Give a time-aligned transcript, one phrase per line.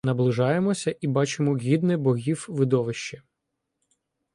[0.05, 3.21] Наближаємося і бачимо гідне Богів видовище.